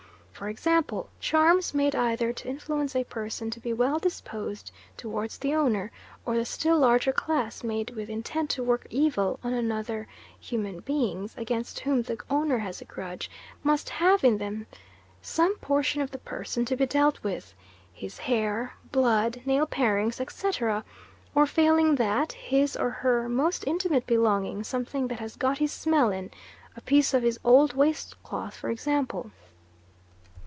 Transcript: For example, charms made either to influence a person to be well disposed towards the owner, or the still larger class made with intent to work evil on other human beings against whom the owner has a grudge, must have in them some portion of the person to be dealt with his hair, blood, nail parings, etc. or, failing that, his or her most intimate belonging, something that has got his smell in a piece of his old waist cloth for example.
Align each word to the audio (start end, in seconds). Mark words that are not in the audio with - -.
For 0.41 0.49
example, 0.49 1.07
charms 1.19 1.71
made 1.71 1.93
either 1.95 2.33
to 2.33 2.47
influence 2.47 2.95
a 2.95 3.03
person 3.03 3.51
to 3.51 3.59
be 3.59 3.73
well 3.73 3.99
disposed 3.99 4.71
towards 4.97 5.37
the 5.37 5.53
owner, 5.53 5.91
or 6.25 6.35
the 6.35 6.45
still 6.45 6.79
larger 6.79 7.11
class 7.13 7.63
made 7.63 7.91
with 7.91 8.09
intent 8.09 8.49
to 8.51 8.63
work 8.63 8.87
evil 8.89 9.39
on 9.43 9.71
other 9.71 10.07
human 10.39 10.79
beings 10.79 11.35
against 11.37 11.81
whom 11.81 12.01
the 12.01 12.17
owner 12.27 12.57
has 12.57 12.81
a 12.81 12.85
grudge, 12.85 13.29
must 13.61 13.87
have 13.91 14.23
in 14.23 14.39
them 14.39 14.65
some 15.21 15.55
portion 15.59 16.01
of 16.01 16.09
the 16.09 16.17
person 16.17 16.65
to 16.65 16.75
be 16.75 16.87
dealt 16.87 17.21
with 17.21 17.53
his 17.93 18.17
hair, 18.17 18.73
blood, 18.91 19.43
nail 19.45 19.67
parings, 19.67 20.19
etc. 20.19 20.83
or, 21.35 21.45
failing 21.45 21.93
that, 21.97 22.31
his 22.31 22.75
or 22.75 22.89
her 22.89 23.29
most 23.29 23.63
intimate 23.67 24.07
belonging, 24.07 24.63
something 24.63 25.07
that 25.07 25.19
has 25.19 25.35
got 25.35 25.59
his 25.59 25.71
smell 25.71 26.11
in 26.11 26.31
a 26.75 26.81
piece 26.81 27.13
of 27.13 27.21
his 27.21 27.39
old 27.43 27.73
waist 27.75 28.15
cloth 28.23 28.55
for 28.55 28.71
example. 28.71 29.29